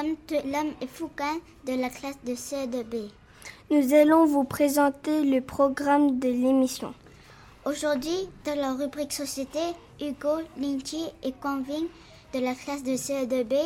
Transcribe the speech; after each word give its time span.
Sommes 0.00 0.16
Tulam 0.26 0.68
et 0.80 0.86
Foucan 0.86 1.40
de 1.66 1.74
la 1.74 1.90
classe 1.90 2.16
de 2.24 2.32
CE2B. 2.32 3.10
Nous 3.70 3.92
allons 3.92 4.24
vous 4.24 4.44
présenter 4.44 5.22
le 5.24 5.42
programme 5.42 6.18
de 6.18 6.28
l'émission. 6.28 6.94
Aujourd'hui, 7.66 8.28
dans 8.46 8.58
la 8.58 8.72
rubrique 8.72 9.12
Société, 9.12 9.58
Hugo, 10.00 10.38
Linchi 10.58 11.04
et 11.22 11.32
Conving 11.32 11.86
de 12.32 12.38
la 12.38 12.54
classe 12.54 12.82
de 12.82 12.92
CE2B 12.92 13.56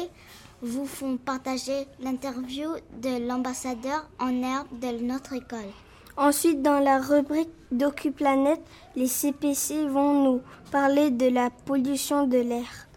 vous 0.63 0.87
font 0.87 1.19
partager 1.19 1.87
l'interview 2.01 2.71
de 3.01 3.29
l'ambassadeur 3.29 4.09
en 4.19 4.43
herbe 4.43 4.67
de 4.81 5.05
notre 5.05 5.35
école. 5.35 5.71
Ensuite, 6.17 6.63
dans 6.63 6.81
la 6.81 6.99
rubrique 6.99 7.51
DocuPlanète, 7.71 8.63
les 8.97 9.09
CPC 9.09 9.87
vont 9.87 10.25
nous 10.25 10.41
parler 10.73 11.11
de 11.11 11.29
la 11.29 11.51
pollution 11.51 12.27
de 12.27 12.39
l'air. 12.39 12.89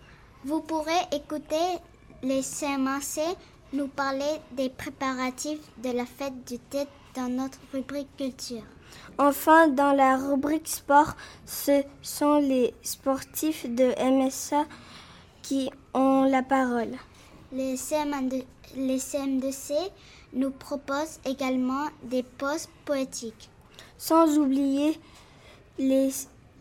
Vous 0.44 0.62
pourrez 0.62 1.02
écouter 1.12 1.56
les 2.24 2.42
CMAC 2.42 3.38
nous 3.74 3.88
parler 3.88 4.40
des 4.52 4.70
préparatifs 4.70 5.60
de 5.84 5.92
la 5.92 6.06
fête 6.06 6.46
du 6.48 6.58
tête 6.58 6.88
dans 7.16 7.30
notre 7.30 7.60
rubrique 7.74 8.16
culture. 8.18 8.64
Enfin, 9.18 9.68
dans 9.68 9.94
la 9.94 10.18
rubrique 10.18 10.68
sport, 10.68 11.16
ce 11.46 11.84
sont 12.02 12.38
les 12.40 12.74
sportifs 12.84 13.66
de 13.68 13.94
MSA 14.00 14.66
qui 15.42 15.70
ont 15.94 16.24
la 16.24 16.44
parole. 16.44 16.96
Les, 17.52 17.76
les 18.76 18.98
CM2C 18.98 19.74
nous 20.34 20.52
proposent 20.52 21.20
également 21.26 21.88
des 22.04 22.24
pauses 22.24 22.70
poétiques. 22.86 23.50
Sans 23.98 24.38
oublier 24.38 25.00
les 25.80 26.10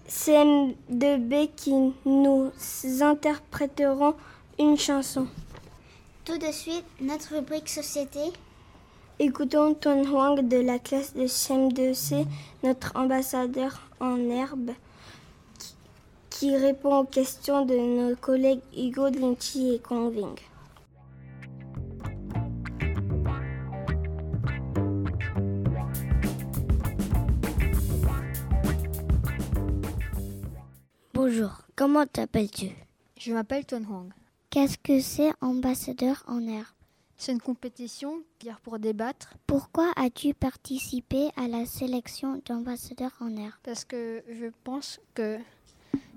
CM2B 0.08 1.50
qui 1.54 1.74
nous 2.04 2.50
interpréteront 3.00 4.14
une 4.58 4.78
chanson. 4.78 5.26
Tout 6.26 6.38
de 6.38 6.50
suite, 6.50 6.84
notre 7.00 7.36
rubrique 7.36 7.68
société. 7.68 8.18
Écoutons 9.20 9.74
Ton 9.74 10.04
Huang 10.04 10.48
de 10.48 10.56
la 10.56 10.80
classe 10.80 11.14
de 11.14 11.22
CM2C, 11.22 12.26
notre 12.64 12.90
ambassadeur 12.96 13.88
en 14.00 14.18
herbe, 14.28 14.72
qui, 16.28 16.56
répond 16.56 16.96
aux 16.98 17.04
questions 17.04 17.64
de 17.64 17.76
nos 17.76 18.16
collègues 18.16 18.58
Hugo 18.76 19.08
Drinchi 19.10 19.74
et 19.74 19.78
Kongving. 19.78 20.34
Bonjour, 31.14 31.50
comment 31.76 32.04
t'appelles-tu? 32.04 32.70
Je 33.16 33.32
m'appelle 33.32 33.64
Ton 33.64 33.84
Huang. 33.84 34.08
Qu'est-ce 34.56 34.78
que 34.78 35.00
c'est 35.00 35.32
ambassadeur 35.42 36.24
en 36.26 36.40
herbe? 36.48 36.64
C'est 37.18 37.32
une 37.32 37.42
compétition 37.42 38.22
a 38.48 38.58
pour 38.62 38.78
débattre. 38.78 39.34
Pourquoi 39.46 39.92
as-tu 39.96 40.32
participé 40.32 41.28
à 41.36 41.46
la 41.46 41.66
sélection 41.66 42.40
d'ambassadeurs 42.46 43.12
en 43.20 43.36
herbe? 43.36 43.52
Parce 43.64 43.84
que 43.84 44.24
je 44.26 44.46
pense 44.64 44.98
que 45.12 45.36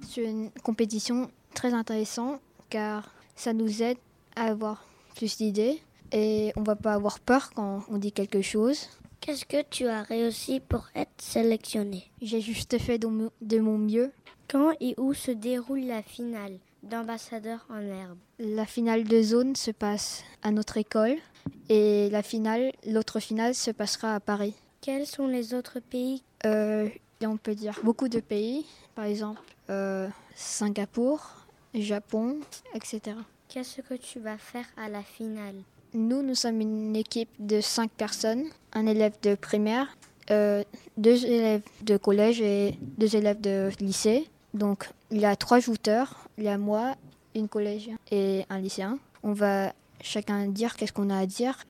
c'est 0.08 0.24
une 0.24 0.52
compétition 0.64 1.30
très 1.54 1.74
intéressante 1.74 2.40
car 2.70 3.14
ça 3.36 3.52
nous 3.52 3.84
aide 3.84 3.98
à 4.38 4.44
avoir 4.44 4.86
plus 5.18 5.36
d'idées 5.36 5.82
et 6.14 6.54
on 6.56 6.64
va 6.64 6.78
pas 6.78 6.94
avoir 6.94 7.20
peur 7.20 7.52
quand 7.54 7.84
on 7.90 7.98
dit 7.98 8.14
quelque 8.14 8.42
chose. 8.42 8.88
Qu'est-ce 9.20 9.44
que 9.44 9.64
tu 9.70 9.86
as 9.88 10.04
réussi 10.04 10.62
pour 10.62 10.88
être 10.96 11.12
sélectionné? 11.22 12.10
J'ai 12.22 12.40
juste 12.40 12.80
fait 12.80 13.00
de 13.00 13.60
mon 13.60 13.78
mieux. 13.78 14.14
Quand 14.48 14.72
et 14.80 14.96
où 14.98 15.14
se 15.14 15.32
déroule 15.32 15.82
la 15.82 16.02
finale? 16.02 16.58
D'ambassadeurs 16.84 17.66
en 17.70 17.82
herbe 17.82 18.18
La 18.40 18.66
finale 18.66 19.04
de 19.04 19.22
zone 19.22 19.56
se 19.56 19.72
passe 19.72 20.24
à 20.42 20.52
notre 20.52 20.78
école 20.78 21.18
et 21.70 22.10
la 22.10 22.24
finale, 22.24 22.72
l'autre 22.88 23.20
finale 23.20 23.56
se 23.56 23.72
passera 23.72 24.16
à 24.16 24.20
Paris. 24.20 24.54
Quels 24.82 25.06
sont 25.06 25.28
les 25.28 25.54
autres 25.54 25.80
pays 25.80 26.24
euh, 26.46 26.88
On 27.24 27.38
peut 27.38 27.56
dire 27.56 27.80
beaucoup 27.84 28.08
de 28.08 28.20
pays, 28.20 28.66
par 28.96 29.06
exemple 29.06 29.42
euh, 29.70 30.08
Singapour, 30.36 31.46
Japon, 31.74 32.40
etc. 32.74 33.02
Qu'est-ce 33.48 33.82
que 33.82 33.96
tu 33.96 34.20
vas 34.20 34.38
faire 34.38 34.66
à 34.78 34.90
la 34.90 35.02
finale 35.02 35.56
Nous, 35.94 36.22
nous 36.22 36.36
sommes 36.36 36.62
une 36.62 36.96
équipe 36.96 37.30
de 37.40 37.62
cinq 37.62 37.92
personnes, 37.92 38.46
un 38.74 38.86
élève 38.86 39.14
de 39.22 39.36
primaire, 39.36 39.96
euh, 40.32 40.64
deux 40.98 41.26
élèves 41.26 41.64
de 41.82 41.98
collège 41.98 42.42
et 42.42 42.78
deux 42.98 43.16
élèves 43.16 43.42
de 43.42 43.70
lycée. 43.80 44.28
Donc, 44.54 44.90
il 45.12 45.20
y 45.20 45.26
a 45.26 45.36
trois 45.36 45.60
jouteurs. 45.60 46.28
Il 46.38 46.44
y 46.44 46.50
a 46.50 46.58
moi, 46.58 46.96
une 47.36 47.48
collégienne 47.48 47.98
et 48.12 48.46
un 48.50 48.60
lycéen. 48.60 48.98
On 49.24 49.34
va 49.34 49.74
chacun 50.02 50.48
dire 50.48 50.76
qu'est-ce 50.76 50.94
qu'on 50.94 51.10
a 51.10 51.18
à 51.18 51.26
dire. 51.26 51.64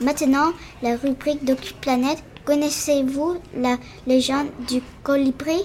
Maintenant, 0.00 0.52
la 0.82 0.96
rubrique 0.96 1.44
d'Occuplanète. 1.44 2.22
Connaissez-vous 2.44 3.38
la 3.56 3.78
légende 4.06 4.48
du 4.68 4.82
colibri? 5.02 5.62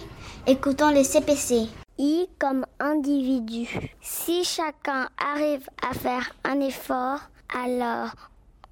Écoutons 0.47 0.90
les 0.90 1.03
CPC. 1.03 1.68
I 2.02 2.30
comme 2.40 2.66
individu. 2.80 3.68
Si 4.00 4.46
chacun 4.46 5.10
arrive 5.18 5.70
à 5.86 5.94
faire 5.94 6.34
un 6.46 6.62
effort, 6.62 7.20
alors 7.54 8.12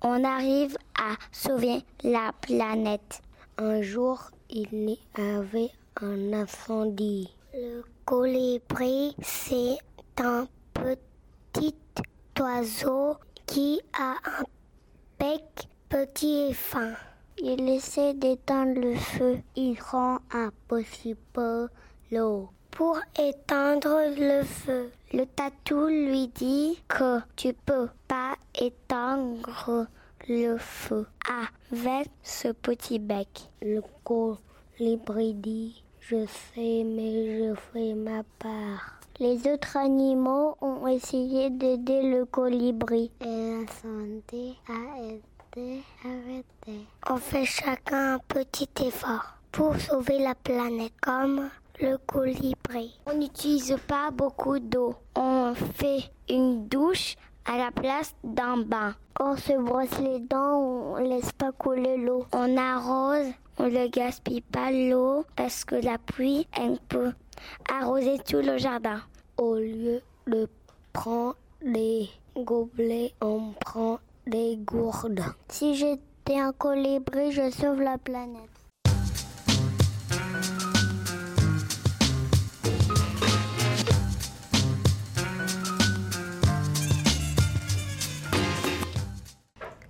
on 0.01 0.23
arrive 0.23 0.77
à 0.97 1.17
sauver 1.33 1.83
la 2.03 2.31
planète. 2.39 3.21
Un 3.57 3.81
jour, 3.81 4.31
il 4.49 4.71
y 4.71 4.99
avait 5.13 5.71
un 6.01 6.31
incendie. 6.31 7.29
Le 7.53 7.83
colibri, 8.05 9.13
c'est 9.21 9.77
un 10.19 10.47
petit 10.73 11.75
oiseau 12.39 13.17
qui 13.45 13.81
a 13.99 14.13
un 14.23 14.43
bec 15.19 15.67
petit 15.89 16.51
et 16.51 16.53
fin. 16.53 16.93
Il 17.39 17.67
essaie 17.67 18.13
d'éteindre 18.13 18.79
le 18.79 18.95
feu. 18.95 19.41
Il 19.57 19.77
rend 19.81 20.19
impossible 20.31 21.69
l'eau 22.09 22.51
pour 22.77 22.99
éteindre 23.19 24.01
le 24.19 24.43
feu. 24.43 24.91
Le 25.11 25.25
tatou 25.25 25.87
lui 25.87 26.27
dit 26.27 26.79
que 26.87 27.19
tu 27.35 27.51
peux 27.65 27.89
pas 28.07 28.35
éteindre 28.53 29.87
le 30.29 30.59
feu 30.59 31.07
avec 31.27 32.07
ce 32.21 32.49
petit 32.49 32.99
bec. 32.99 33.49
Le 33.63 33.81
colibri 34.03 35.33
dit 35.33 35.83
Je 36.01 36.27
sais, 36.27 36.83
mais 36.85 37.39
je 37.39 37.55
fais 37.73 37.95
ma 37.95 38.21
part. 38.37 38.99
Les 39.19 39.39
autres 39.51 39.75
animaux 39.75 40.55
ont 40.61 40.85
essayé 40.85 41.49
d'aider 41.49 42.03
le 42.03 42.25
colibri. 42.25 43.09
Et 43.21 43.25
l'incendie 43.25 44.55
a 44.69 45.01
été. 45.01 45.83
On 47.09 47.17
fait 47.17 47.45
chacun 47.45 48.13
un 48.13 48.19
petit 48.19 48.69
effort 48.85 49.33
pour 49.51 49.75
sauver 49.77 50.19
la 50.19 50.35
planète, 50.35 50.93
comme 51.01 51.49
le 51.79 51.97
colibri. 52.05 52.53
On 53.05 53.13
n'utilise 53.13 53.77
pas 53.87 54.11
beaucoup 54.11 54.59
d'eau. 54.59 54.95
On 55.15 55.53
fait 55.55 56.11
une 56.29 56.67
douche 56.67 57.15
à 57.45 57.57
la 57.57 57.71
place 57.71 58.13
d'un 58.23 58.57
bain. 58.57 58.95
On 59.19 59.35
se 59.37 59.53
brosse 59.53 59.99
les 59.99 60.19
dents, 60.19 60.59
on 60.59 60.95
laisse 60.97 61.31
pas 61.31 61.51
couler 61.51 61.97
l'eau. 61.97 62.25
On 62.33 62.57
arrose, 62.57 63.31
on 63.57 63.69
ne 63.69 63.87
gaspille 63.87 64.41
pas 64.41 64.71
l'eau 64.71 65.25
parce 65.35 65.63
que 65.65 65.75
la 65.75 65.97
pluie, 65.97 66.47
elle 66.55 66.79
peut 66.89 67.13
arroser 67.71 68.19
tout 68.19 68.41
le 68.41 68.57
jardin. 68.57 69.01
Au 69.37 69.55
lieu 69.55 70.01
de 70.27 70.49
prendre 70.93 71.35
des 71.63 72.09
gobelets, 72.35 73.13
on 73.21 73.53
prend 73.59 73.99
des 74.25 74.57
gourdes. 74.57 75.23
Si 75.47 75.75
j'étais 75.75 76.39
un 76.39 76.51
colibri, 76.51 77.31
je 77.31 77.49
sauve 77.49 77.81
la 77.81 77.97
planète. 77.97 78.56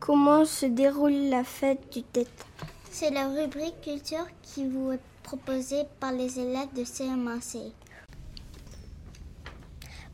Comment 0.08 0.46
se 0.46 0.66
déroule 0.66 1.28
la 1.30 1.44
fête 1.44 1.92
du 1.92 2.02
tête 2.02 2.46
C'est 2.90 3.10
la 3.10 3.28
rubrique 3.28 3.82
culture 3.82 4.26
qui 4.42 4.66
vous 4.66 4.94
est 4.94 5.02
proposée 5.22 5.84
par 6.00 6.14
les 6.14 6.40
élèves 6.40 6.72
de 6.74 6.86
CMAC. 6.86 7.74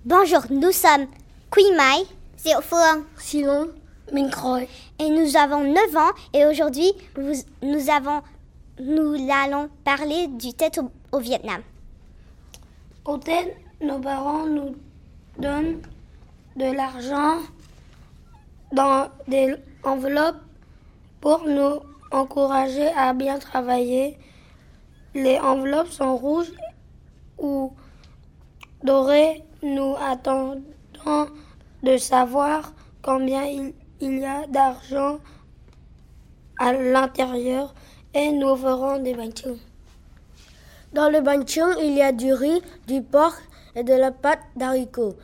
Bonjour, 0.03 0.41
nous 0.49 0.71
sommes 0.71 1.05
Queen 1.51 1.75
Mai, 1.77 2.07
Phương, 2.63 3.03
Silon, 3.19 3.69
Mincroy. 4.11 4.61
Et 4.97 5.11
nous 5.11 5.37
avons 5.37 5.63
9 5.63 5.95
ans 5.95 6.11
et 6.33 6.43
aujourd'hui 6.45 6.91
nous, 7.61 7.89
avons, 7.91 8.23
nous 8.79 9.15
allons 9.31 9.69
parler 9.83 10.25
du 10.27 10.55
tête 10.55 10.79
au, 11.11 11.19
Vietnam. 11.19 11.61
Au 13.05 13.19
tête, 13.19 13.55
nos 13.79 13.99
parents 13.99 14.47
nous 14.47 14.75
donnent 15.37 15.83
de 16.55 16.75
l'argent 16.75 17.37
dans 18.71 19.07
des 19.27 19.55
enveloppes 19.83 20.41
pour 21.21 21.45
nous 21.45 21.79
encourager 22.11 22.87
à 22.95 23.13
bien 23.13 23.39
travailler. 23.39 24.17
Les 25.13 25.37
enveloppes 25.39 25.89
sont 25.89 26.17
rouges 26.17 26.51
ou 27.37 27.73
dorées. 28.83 29.43
Nous 29.61 29.95
attendons 30.01 30.61
de 31.83 31.97
savoir 31.97 32.73
combien 33.01 33.43
il, 33.45 33.73
y 34.01 34.25
a 34.25 34.45
d'argent 34.47 35.19
à 36.59 36.73
l'intérieur 36.73 37.73
et 38.13 38.31
nous 38.31 38.55
ferons 38.55 38.99
des 38.99 39.13
bâtons. 39.13 39.57
Dans 40.93 41.09
le 41.09 41.21
bâton, 41.21 41.77
il 41.81 41.93
y 41.93 42.01
a 42.01 42.11
du 42.11 42.33
riz, 42.33 42.61
du 42.87 43.01
porc 43.01 43.35
et 43.75 43.83
de 43.83 43.93
la 43.93 44.11
pâte 44.11 44.41
d'haricot. 44.55 45.15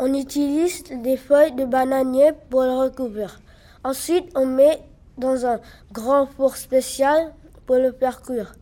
On 0.00 0.14
utilise 0.14 0.84
des 0.84 1.16
feuilles 1.16 1.52
de 1.52 1.64
bananier 1.64 2.30
pour 2.50 2.62
le 2.62 2.76
recouvrir. 2.84 3.40
Ensuite, 3.82 4.30
on 4.36 4.46
met 4.46 4.80
dans 5.16 5.44
un 5.44 5.60
grand 5.92 6.26
four 6.26 6.56
spécial 6.56 7.34
pour 7.66 7.76
le 7.76 7.90
faire 7.92 8.22
cuire. 8.22 8.54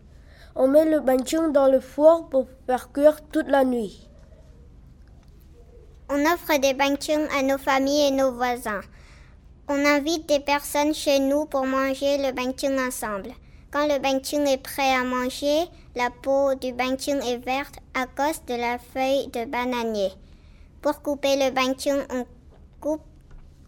On 0.54 0.66
met 0.66 0.86
le 0.86 1.00
bâton 1.00 1.50
dans 1.50 1.68
le 1.68 1.80
four 1.80 2.30
pour 2.30 2.46
faire 2.66 2.90
cuire 2.90 3.20
toute 3.30 3.48
la 3.48 3.64
nuit. 3.64 4.08
On 6.08 6.20
offre 6.24 6.58
des 6.58 6.72
bâtons 6.72 7.28
à 7.38 7.42
nos 7.42 7.58
familles 7.58 8.08
et 8.08 8.10
nos 8.12 8.32
voisins. 8.32 8.80
On 9.68 9.84
invite 9.84 10.26
des 10.28 10.40
personnes 10.40 10.94
chez 10.94 11.18
nous 11.18 11.44
pour 11.44 11.66
manger 11.66 12.16
le 12.16 12.32
bâton 12.32 12.78
ensemble. 12.78 13.32
Quand 13.70 13.86
le 13.86 13.98
bâton 13.98 14.46
est 14.46 14.62
prêt 14.62 14.94
à 14.94 15.04
manger, 15.04 15.66
la 15.94 16.08
peau 16.22 16.54
du 16.54 16.72
bâton 16.72 17.20
est 17.20 17.44
verte 17.44 17.74
à 17.92 18.06
cause 18.06 18.40
de 18.46 18.54
la 18.54 18.78
feuille 18.78 19.26
de 19.26 19.44
bananier. 19.44 20.12
Pour 20.86 21.02
couper 21.02 21.34
le 21.34 21.50
bâton, 21.50 22.06
on 22.12 22.24
coupe 22.80 23.02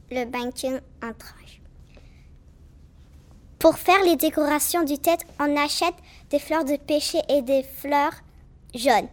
le 0.09 0.25
bâton 0.25 0.81
en 1.03 1.12
tranches. 1.12 1.61
Pour 3.59 3.76
faire 3.76 4.00
les 4.05 4.15
décorations 4.15 4.85
du 4.85 4.99
tête, 4.99 5.26
on 5.41 5.56
achète 5.56 5.97
des 6.31 6.38
fleurs 6.38 6.65
de 6.65 6.76
pêcher 6.76 7.19
et 7.29 7.43
des 7.43 7.65
fleurs 7.65 8.12
jaunes. 8.73 9.09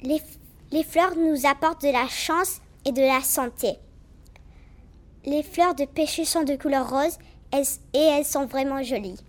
Les, 0.00 0.22
les 0.72 0.82
fleurs 0.82 1.14
nous 1.14 1.44
apportent 1.44 1.82
de 1.82 1.92
la 1.92 2.08
chance 2.08 2.62
et 2.86 2.92
de 2.92 3.02
la 3.02 3.20
santé. 3.20 3.74
Les 5.26 5.42
fleurs 5.42 5.74
de 5.74 5.84
pêcher 5.84 6.24
sont 6.24 6.44
de 6.44 6.56
couleur 6.56 6.88
rose 6.88 7.18
et 7.52 7.98
elles 7.98 8.24
sont 8.24 8.46
vraiment 8.46 8.82
jolies. 8.82 9.20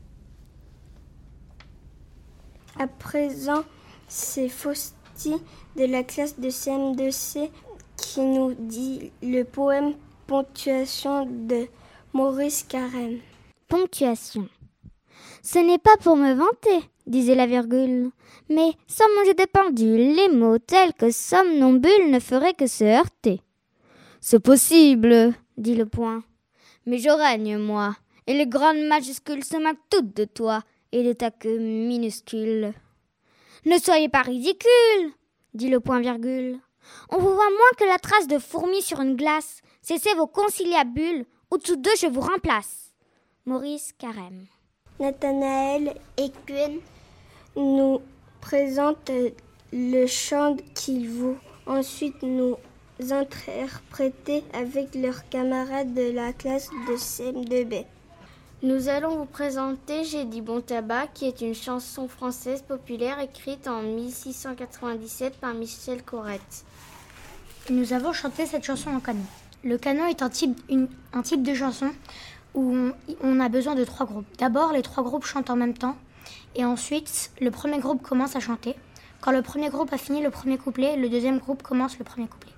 À 2.80 2.88
présent, 2.88 3.66
c'est 4.08 4.48
Fausti 4.48 5.36
de 5.76 5.84
la 5.84 6.04
classe 6.04 6.40
de 6.40 6.50
CM2C 6.50 7.50
qui 7.98 8.22
nous 8.22 8.54
dit 8.54 9.12
le 9.22 9.44
poème 9.44 9.94
Ponctuation 10.28 11.26
de 11.26 11.68
Maurice 12.14 12.64
Carême. 12.64 13.20
Ponctuation. 13.68 14.48
Ce 15.44 15.60
n'est 15.60 15.78
pas 15.78 15.98
pour 15.98 16.16
me 16.16 16.34
vanter, 16.34 16.90
disait 17.06 17.36
la 17.36 17.46
virgule, 17.46 18.10
mais 18.50 18.74
sans 18.88 19.06
manger 19.16 19.34
de 19.34 19.46
pendule, 19.46 20.16
les 20.16 20.30
mots 20.30 20.58
tels 20.58 20.94
que 20.94 21.12
somnambule 21.12 22.10
ne 22.10 22.20
feraient 22.20 22.54
que 22.54 22.68
se 22.68 22.84
heurter. 22.84 23.42
C'est 24.20 24.40
possible, 24.40 25.34
dit 25.58 25.76
le 25.76 25.86
point. 25.86 26.24
Mais 26.86 26.98
je 26.98 27.10
règne, 27.10 27.58
moi, 27.58 27.96
et 28.28 28.34
les 28.34 28.48
grandes 28.48 28.88
majuscules 28.88 29.44
se 29.44 29.58
moquent 29.58 29.78
toutes 29.90 30.16
de 30.16 30.26
toi 30.26 30.64
et 30.92 31.04
de 31.04 31.14
ta 31.14 31.32
queue 31.32 31.60
minuscule. 31.60 32.74
Ne 33.66 33.78
soyez 33.78 34.10
pas 34.10 34.22
ridicule, 34.22 35.12
dit 35.54 35.70
le 35.70 35.80
point 35.80 36.00
virgule. 36.00 36.60
On 37.10 37.18
vous 37.18 37.34
voit 37.34 37.50
moins 37.50 37.76
que 37.78 37.86
la 37.86 38.00
trace 38.00 38.28
de 38.28 38.40
fourmi 38.40 38.82
sur 38.82 39.02
une 39.02 39.16
glace. 39.16 39.62
Cessez 39.82 40.14
vos 40.16 40.28
conciliabules, 40.28 41.26
ou 41.52 41.58
tous 41.58 41.76
deux 41.76 41.96
je 42.00 42.08
vous 42.08 42.22
remplace. 42.22 42.94
Maurice 43.46 43.94
Carême. 43.98 44.48
Nathanaël 45.00 45.96
et 46.18 46.32
Quinn 46.48 46.80
nous 47.56 48.02
présentent 48.42 49.12
le 49.72 50.08
chant 50.08 50.56
qu'ils 50.74 51.10
vont 51.10 51.38
ensuite 51.66 52.22
nous 52.24 52.58
interpréter 53.12 54.44
avec 54.54 54.96
leurs 54.96 55.28
camarades 55.30 55.94
de 55.94 56.12
la 56.12 56.34
classe 56.34 56.70
de 56.88 56.96
CM2B. 56.96 57.86
Nous 58.64 58.88
allons 58.88 59.18
vous 59.18 59.26
présenter 59.26 60.06
J'ai 60.06 60.26
dit 60.26 60.42
bon 60.42 60.62
tabac, 60.62 61.08
qui 61.14 61.26
est 61.28 61.42
une 61.42 61.54
chanson 61.54 62.08
française 62.08 62.64
populaire 62.64 63.20
écrite 63.20 63.68
en 63.68 63.82
1697 63.82 65.36
par 65.40 65.54
Michel 65.54 66.02
Corrette. 66.04 66.66
Nous 67.72 67.94
avons 67.94 68.14
chanté 68.14 68.46
cette 68.46 68.64
chanson 68.64 68.92
en 68.92 69.00
canon. 69.00 69.26
Le 69.64 69.80
canon 69.80 70.06
est 70.06 70.22
un 70.22 70.30
type, 70.30 70.54
de 70.64 71.54
chanson 71.56 71.90
où 72.54 72.92
on, 73.24 73.40
a 73.40 73.50
besoin 73.50 73.74
de 73.74 73.84
trois 73.84 74.06
groupes. 74.06 74.28
D'abord, 74.38 74.72
les 74.72 74.84
trois 74.84 75.04
groupes 75.04 75.26
chantent 75.26 75.50
en 75.50 75.56
même 75.56 75.74
temps, 75.74 75.96
et 76.54 76.64
ensuite, 76.64 77.32
le 77.42 77.50
premier 77.50 77.80
groupe 77.80 78.04
commence 78.04 78.36
à 78.36 78.40
chanter. 78.40 78.76
Quand 79.20 79.32
le 79.32 79.42
premier 79.42 79.70
groupe 79.70 79.92
a 79.94 79.98
fini 79.98 80.22
le 80.22 80.30
premier 80.30 80.60
couplet, 80.60 80.96
le 80.96 81.10
deuxième 81.10 81.40
groupe 81.40 81.64
commence 81.64 81.98
le 81.98 82.06
premier 82.06 82.28
couplet. 82.28 82.52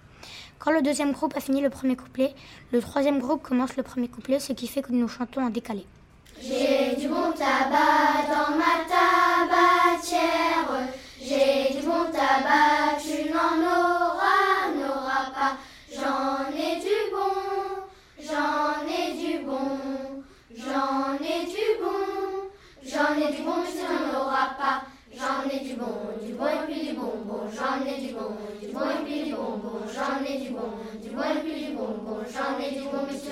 Quand 0.60 0.72
le 0.72 0.82
deuxième 0.82 1.14
groupe 1.14 1.38
a 1.38 1.40
fini 1.40 1.62
le 1.62 1.70
premier 1.70 1.96
couplet, 1.96 2.36
le 2.74 2.82
troisième 2.82 3.20
groupe 3.20 3.42
commence 3.42 3.78
le 3.78 3.84
premier 3.84 4.10
couplet, 4.10 4.42
ce 4.42 4.52
qui 4.52 4.68
fait 4.68 4.82
que 4.82 4.92
nous 4.92 5.08
chantons 5.08 5.42
en 5.42 5.50
décalé. 5.50 5.86
J'ai 6.42 6.98
du 6.98 7.08
bon 7.08 7.32
tabac 7.32 8.28
dans 8.28 8.58
ma 8.58 8.84
tabatière, 8.86 10.47
j'en 30.08 30.24
ai 30.24 30.38
du 30.40 30.50
bon, 30.52 30.72
du 31.02 31.10
bon 31.10 31.24
et 31.24 31.40
puis 31.44 31.66
du 31.66 31.74
bonbon, 31.74 32.20
j'en 32.32 32.58
ai 32.60 32.72
du 32.72 32.86
bon, 32.86 33.04
mais 33.08 33.20
tu 33.20 33.30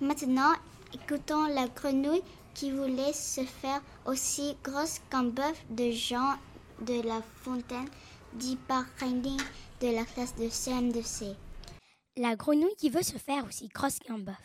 Maintenant, 0.00 0.52
écoutons 0.92 1.46
la 1.46 1.68
grenouille 1.68 2.22
qui 2.52 2.70
voulait 2.70 3.14
se 3.14 3.42
faire 3.42 3.80
aussi 4.04 4.54
grosse 4.62 5.00
qu'un 5.10 5.24
bœuf 5.24 5.58
de 5.70 5.90
Jean 5.90 6.36
de 6.82 7.00
la 7.00 7.22
Fontaine, 7.42 7.88
dit 8.34 8.56
par 8.56 8.84
Raining 8.98 9.40
de 9.80 9.88
la 9.94 10.04
classe 10.04 10.34
de 10.34 10.48
CM2C. 10.48 11.34
La 12.16 12.36
grenouille 12.36 12.76
qui 12.76 12.90
veut 12.90 13.02
se 13.02 13.16
faire 13.16 13.46
aussi 13.46 13.68
grosse 13.68 13.98
qu'un 14.00 14.18
bœuf. 14.18 14.36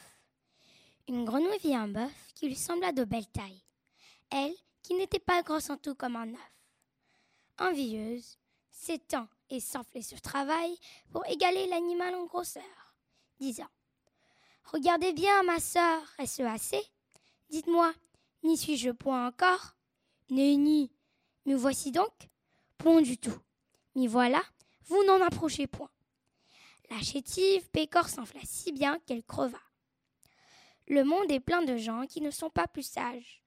Une 1.09 1.25
grenouille 1.25 1.59
vit 1.61 1.75
un 1.75 1.89
bœuf 1.89 2.31
qui 2.33 2.47
lui 2.47 2.55
sembla 2.55 2.93
de 2.93 3.03
belle 3.03 3.27
taille. 3.27 3.61
Elle, 4.29 4.55
qui 4.81 4.93
n'était 4.93 5.19
pas 5.19 5.43
grosse 5.43 5.69
en 5.69 5.75
tout 5.75 5.95
comme 5.95 6.15
un 6.15 6.29
œuf. 6.29 6.53
Envieuse, 7.59 8.37
s'étend 8.69 9.27
et 9.49 9.59
s'enflait 9.59 10.01
sur 10.01 10.21
travail 10.21 10.77
pour 11.11 11.25
égaler 11.25 11.67
l'animal 11.67 12.15
en 12.15 12.25
grosseur, 12.25 12.95
disant 13.41 13.67
Regardez 14.63 15.13
bien, 15.13 15.43
ma 15.43 15.59
sœur, 15.59 16.01
est-ce 16.17 16.43
assez? 16.43 16.81
Dites-moi, 17.49 17.93
n'y 18.43 18.57
suis-je 18.57 18.91
point 18.91 19.27
encore? 19.27 19.75
Nenni, 20.29 20.91
me 21.45 21.55
voici 21.55 21.91
donc? 21.91 22.29
Point 22.77 23.01
du 23.01 23.17
tout. 23.17 23.37
M'y 23.95 24.07
voilà, 24.07 24.41
vous 24.85 25.03
n'en 25.03 25.21
approchez 25.21 25.67
point. 25.67 25.89
La 26.89 27.01
chétive 27.01 27.69
Pécor 27.69 28.09
s'enfla 28.09 28.39
si 28.43 28.71
bien 28.71 28.99
qu'elle 29.05 29.23
creva. 29.23 29.59
Le 30.87 31.03
monde 31.03 31.31
est 31.31 31.39
plein 31.39 31.61
de 31.61 31.77
gens 31.77 32.05
qui 32.05 32.21
ne 32.21 32.31
sont 32.31 32.49
pas 32.49 32.67
plus 32.67 32.85
sages. 32.85 33.43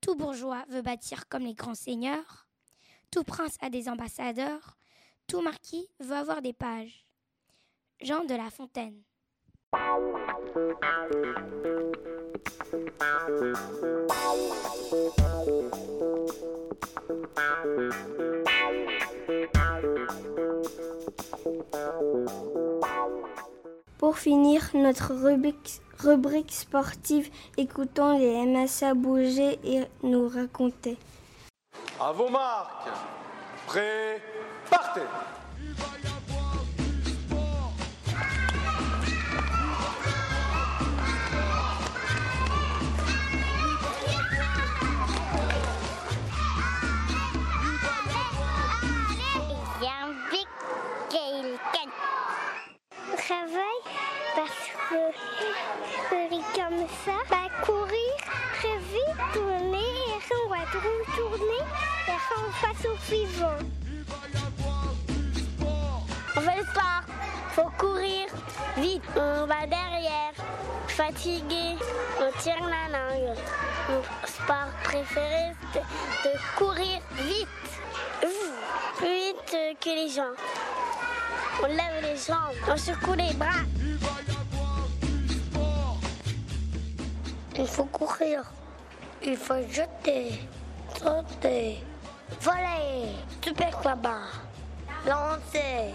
Tout 0.00 0.14
bourgeois 0.14 0.64
veut 0.68 0.82
bâtir 0.82 1.28
comme 1.28 1.44
les 1.44 1.54
grands 1.54 1.74
seigneurs. 1.74 2.46
Tout 3.10 3.24
prince 3.24 3.56
a 3.60 3.70
des 3.70 3.88
ambassadeurs. 3.88 4.76
Tout 5.26 5.40
marquis 5.40 5.88
veut 6.00 6.16
avoir 6.16 6.42
des 6.42 6.52
pages. 6.52 7.06
Jean 8.00 8.24
de 8.24 8.34
La 8.34 8.50
Fontaine. 8.50 9.02
Pour 23.98 24.18
finir 24.18 24.62
notre 24.74 25.12
rubrique, 25.14 26.52
sportive, 26.52 27.30
écoutons 27.56 28.18
les 28.18 28.46
MSA 28.46 28.94
bouger 28.94 29.58
et 29.64 29.84
nous 30.02 30.28
raconter. 30.28 30.98
À 32.00 32.12
vos 32.12 32.28
marques. 32.28 32.88
Prêt. 33.66 34.20
Partez. 34.70 35.00
Travail 53.26 53.80
parce 54.36 54.50
que 54.90 55.24
comme 56.54 56.86
ça. 57.04 57.12
Pas 57.28 57.48
courir, 57.64 58.14
très 58.58 58.76
vite, 58.78 59.32
tourner, 59.32 59.78
et 59.78 60.34
on 60.44 60.48
va 60.50 60.64
tourner, 61.16 61.64
et 62.06 62.18
on 62.36 62.66
passe 62.66 62.84
au 62.84 62.96
suivant. 63.06 63.58
On 66.36 66.40
fait 66.40 66.58
le 66.58 66.64
sport, 66.64 67.02
faut 67.52 67.70
courir 67.78 68.26
vite, 68.76 69.02
on 69.16 69.46
va 69.46 69.66
derrière, 69.66 70.32
fatigué, 70.88 71.76
on 72.20 72.38
tire 72.40 72.62
la 72.62 72.98
langue. 72.98 73.36
Mon 73.88 74.02
sport 74.26 74.70
préféré 74.82 75.54
c'est 75.72 75.80
de, 76.30 76.36
courir 76.56 77.00
vite, 77.16 77.48
vite 79.00 79.78
que 79.80 79.90
les 79.90 80.08
gens. 80.08 80.34
On 81.62 81.66
lève 81.66 82.02
les 82.02 82.16
jambes, 82.16 82.54
on 82.68 82.76
secoue 82.76 83.14
les 83.14 83.32
bras. 83.34 83.62
Il 87.56 87.66
faut 87.66 87.84
courir, 87.84 88.42
il 89.22 89.36
faut 89.36 89.62
jeter, 89.70 90.40
sauter, 90.98 91.82
voler, 92.40 93.14
super 93.42 93.80
là-bas, 93.84 94.26
lancer. 95.06 95.94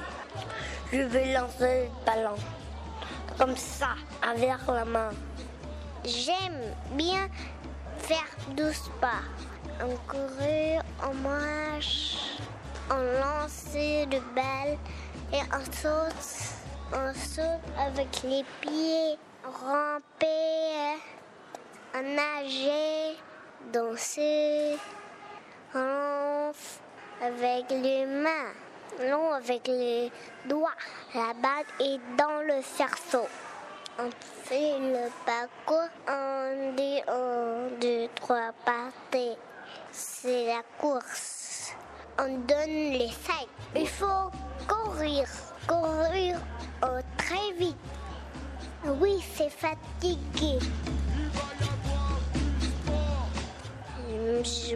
Je 0.92 1.02
vais 1.02 1.34
lancer 1.34 1.90
le 1.90 2.06
ballon, 2.06 2.36
comme 3.38 3.56
ça, 3.58 3.96
avec 4.22 4.50
la 4.68 4.86
main. 4.86 5.10
J'aime 6.06 6.74
bien 6.92 7.28
faire 7.98 8.30
douze 8.56 8.90
pas. 9.02 9.22
En 9.84 9.96
courir, 10.08 10.82
en 11.04 11.14
marche, 11.14 12.38
en 12.90 12.98
lancer 12.98 14.06
de 14.08 14.20
balles 14.36 14.78
et 15.34 15.42
en 15.54 15.64
saute. 15.72 16.56
On 16.92 17.14
saute 17.14 17.66
avec 17.78 18.24
les 18.24 18.44
pieds, 18.62 19.18
ramper, 19.44 20.98
en 21.96 22.02
nager, 22.02 23.18
danser, 23.72 24.78
on 25.76 26.52
avec 27.22 27.70
les 27.70 28.06
mains, 28.06 28.54
non 29.10 29.34
avec 29.34 29.68
les 29.68 30.12
doigts. 30.46 30.72
La 31.14 31.34
balle 31.34 31.66
est 31.80 32.00
dans 32.18 32.42
le 32.42 32.62
cerceau. 32.62 33.28
On 34.00 34.10
fait 34.46 34.80
le 34.80 35.10
parcours, 35.26 35.90
on 36.08 36.74
dit 36.76 37.02
un, 37.08 37.68
deux, 37.80 38.08
trois 38.16 38.52
parties. 38.66 39.38
C'est 39.92 40.46
la 40.46 40.62
course. 40.80 41.74
On 42.18 42.38
donne 42.48 42.92
les 42.94 43.10
sacs. 43.10 43.48
Il 43.76 43.88
faut 43.88 44.32
courir, 44.70 45.26
courir 45.68 46.38
oh, 46.84 47.00
très 47.18 47.52
vite. 47.58 47.76
Oui, 48.86 49.22
c'est 49.36 49.50
fatigué. 49.50 50.60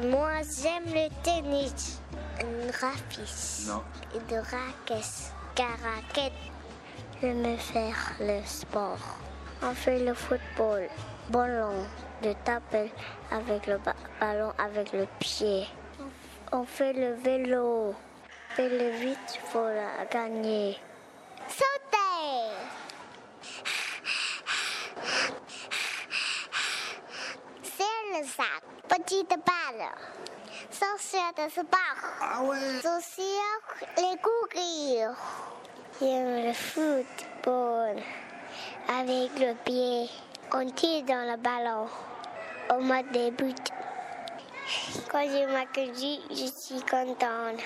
Moi, 0.10 0.32
j'aime 0.62 0.86
le 0.94 1.10
tennis, 1.24 2.00
un 2.42 2.72
rafis 2.82 3.68
Non. 3.68 3.82
et 4.14 4.20
de 4.32 4.38
raquettes, 4.40 5.34
caraquettes. 5.56 6.34
J'aime 7.22 7.58
faire 7.58 8.12
le 8.20 8.42
sport. 8.46 8.98
On 9.62 9.74
fait 9.74 10.00
le 10.00 10.14
football, 10.14 10.90
ballon, 11.30 11.86
de 12.22 12.34
taper 12.44 12.92
avec 13.32 13.66
le 13.68 13.78
ba- 13.78 13.96
ballon 14.20 14.52
avec 14.58 14.92
le 14.92 15.08
pied. 15.20 15.66
On 16.52 16.66
fait 16.66 16.94
le 16.94 17.14
vélo. 17.14 17.96
On 18.56 18.62
le 18.62 18.90
vite 18.92 19.40
pour 19.52 19.68
gagner. 20.12 20.80
Sauter! 21.48 22.54
C'est 27.64 28.20
le 28.20 28.28
sac, 28.28 28.62
petite 28.88 29.30
balle. 29.30 29.88
Sorcière 30.70 31.34
de 31.36 31.50
sport. 31.50 31.70
Ah 32.22 32.44
ouais. 32.44 32.80
Sorcière, 32.80 33.60
les 33.98 34.18
courir. 34.22 35.16
J'aime 36.00 36.46
le 36.46 36.54
football. 36.54 38.04
Avec 38.88 39.32
le 39.40 39.56
pied, 39.66 40.12
on 40.54 40.70
tire 40.70 41.04
dans 41.06 41.32
le 41.32 41.38
ballon. 41.38 41.88
Au 42.70 42.80
mode 42.80 43.12
des 43.12 43.32
buts. 43.32 43.56
Quand 45.12 45.24
je 45.24 45.52
m'accueille, 45.52 46.22
je 46.30 46.46
suis 46.46 46.82
contente. 46.82 47.60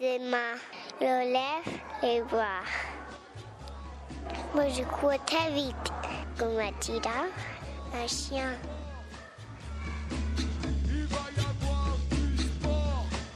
Les 0.00 0.18
mains, 0.18 0.56
je 0.98 1.04
lève 1.04 1.80
les 2.02 2.22
bras. 2.22 2.62
Moi, 4.54 4.68
je 4.68 4.82
cours 4.82 5.22
très 5.26 5.50
vite. 5.50 5.74
Comme 6.38 6.58
un 6.58 8.06
chien. 8.06 8.54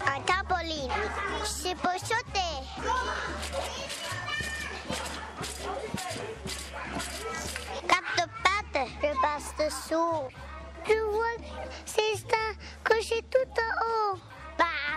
Un 0.07 0.21
trampoline. 0.23 0.91
C'est 1.45 1.75
pour 1.77 1.93
sauter. 1.93 2.55
Quatre 7.89 8.29
pattes, 8.43 8.89
je 9.03 9.21
passe 9.21 9.55
dessous. 9.59 10.29
Je 10.87 10.99
vois, 11.11 11.37
c'est 11.85 12.17
ça, 12.17 12.55
que 12.85 12.95
j'ai 13.03 13.23
tout 13.23 13.39
en 13.39 14.15
haut. 14.15 14.19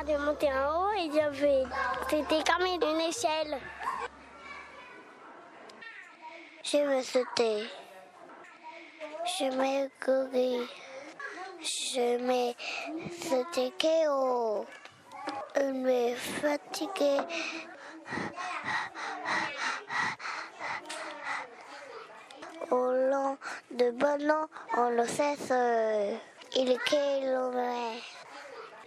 De 0.07 0.17
monter 0.17 0.49
en 0.51 0.87
haut 0.87 0.91
et 0.93 1.11
j'avais. 1.13 1.63
C'était 2.09 2.43
comme 2.43 2.65
une 2.65 3.01
échelle. 3.01 3.59
Je 6.63 6.77
me 6.77 7.03
sauter. 7.03 7.69
Je 9.25 9.45
me 9.45 9.87
courir. 10.03 10.67
Je 11.59 12.17
me 12.17 12.53
sauter 13.11 13.71
haut. 14.09 14.65
Je 15.55 15.71
me 15.71 16.15
fatiguer 16.15 17.19
Au 22.71 22.91
long 22.91 23.37
de 23.69 23.91
bon 23.91 24.31
an, 24.31 24.47
on 24.77 24.89
le 24.89 25.05
cesse. 25.05 25.53
Il 26.55 26.79
kilomètre. 26.85 28.20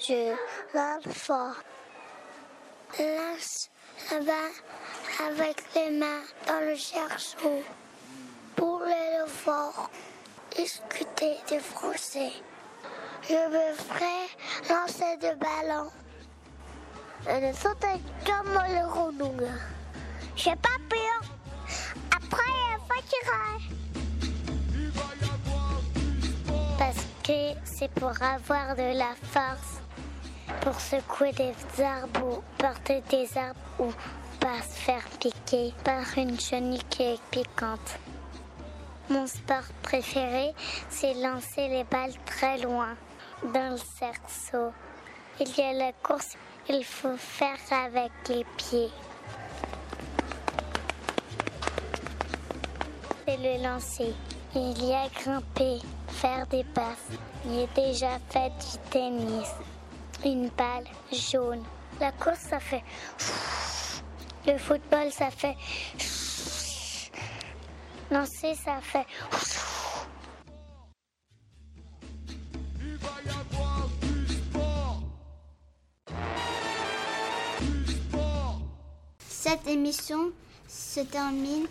Je 0.06 0.34
lance 0.75 1.16
fort. 1.16 1.56
Lance 2.99 3.70
là-bas 4.11 4.50
avec 5.26 5.56
les 5.75 5.90
mains 5.92 6.25
dans 6.46 6.61
le 6.61 6.76
chercheur. 6.76 7.62
Pour 8.54 8.80
le 8.80 9.26
discuter 10.54 11.38
du 11.49 11.58
français. 11.58 12.32
Je 13.23 13.32
me 13.32 13.75
ferai 13.75 14.28
lancer 14.68 15.16
de 15.23 15.34
ballon. 15.37 15.90
Je 17.26 17.56
sauter 17.56 17.99
comme 18.26 18.52
le 18.52 18.87
renouveau. 18.87 19.58
J'ai 20.37 20.56
pas 20.56 20.78
peur. 20.90 21.20
Après, 22.14 22.52
il 22.90 23.25
Parce 26.78 27.06
que 27.23 27.54
c'est 27.64 27.90
pour 27.92 28.12
avoir 28.23 28.76
de 28.76 28.99
la 28.99 29.14
force. 29.32 29.80
Pour 30.61 30.80
secouer 30.80 31.32
des 31.32 31.82
arbres 31.82 32.38
ou 32.38 32.42
porter 32.58 33.02
des 33.11 33.28
arbres 33.37 33.61
ou 33.78 33.92
pas 34.40 34.62
se 34.62 34.78
faire 34.80 35.04
piquer 35.20 35.73
par 35.84 36.02
une 36.16 36.38
chenille 36.38 36.80
est 37.00 37.20
piquante. 37.30 37.99
Mon 39.11 39.26
sport 39.26 39.68
préféré, 39.82 40.54
c'est 40.88 41.14
lancer 41.14 41.68
les 41.68 41.84
balles 41.84 42.14
très 42.25 42.58
loin 42.58 42.96
dans 43.52 43.73
le 43.73 43.76
cerceau. 43.76 44.73
Il 45.40 45.49
y 45.56 45.62
a 45.62 45.73
la 45.73 45.92
course, 45.92 46.37
il 46.68 46.84
faut 46.84 47.16
faire 47.16 47.58
avec 47.70 48.12
les 48.28 48.44
pieds. 48.56 48.90
C'est 53.26 53.37
le 53.37 53.62
lancer. 53.62 54.14
Il 54.54 54.84
y 54.84 54.92
a 54.92 55.08
grimper, 55.08 55.80
faire 56.08 56.46
des 56.46 56.64
passes. 56.64 57.18
J'ai 57.44 57.66
déjà 57.75 58.18
fait 58.30 58.50
du 58.50 58.78
tennis. 58.90 59.49
Une 60.25 60.49
balle 60.49 60.87
jaune. 61.12 61.62
La 62.00 62.11
course, 62.11 62.38
ça 62.49 62.59
fait. 62.59 62.83
Le 64.47 64.57
football, 64.57 65.12
ça 65.12 65.31
fait. 65.31 65.54
Lancer, 68.11 68.54
ça 68.54 68.81
fait. 68.81 69.07
Cette 79.28 79.66
émission 79.69 80.33
se 80.66 81.00
termine. 81.00 81.66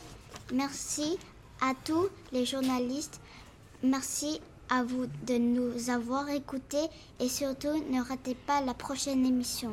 Merci 0.54 1.18
à 1.60 1.74
tous 1.84 2.08
les 2.32 2.46
journalistes. 2.46 3.20
Merci 3.82 4.40
à 4.70 4.84
vous 4.84 5.06
de 5.28 5.38
nous 5.38 5.90
avoir 5.90 6.30
écoutés 6.30 6.88
et 7.20 7.30
surtout 7.30 7.84
ne 7.92 8.02
ratez 8.02 8.36
pas 8.36 8.62
la 8.62 8.74
prochaine 8.74 9.26
émission. 9.26 9.72